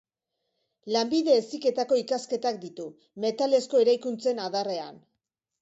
Lanbide 0.95 1.35
Heziketako 1.41 1.99
ikasketak 2.03 2.59
ditu, 2.65 2.87
metalezko 3.27 3.85
eraikuntzen 3.85 4.47
adarrean. 4.51 5.03